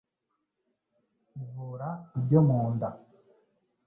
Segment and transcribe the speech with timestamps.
[1.43, 1.89] ivura
[2.19, 2.89] ibyo mu nda